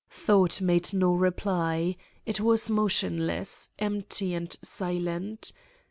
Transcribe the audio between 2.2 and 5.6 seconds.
It was motionless, empty and silent.